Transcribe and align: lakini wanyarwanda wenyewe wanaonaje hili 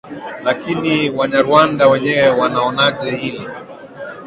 lakini 0.43 1.09
wanyarwanda 1.09 1.87
wenyewe 1.87 2.29
wanaonaje 2.29 3.11
hili 3.15 3.47